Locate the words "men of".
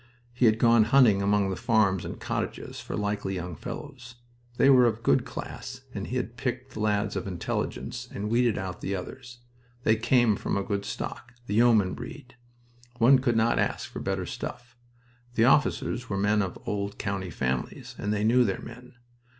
16.17-16.57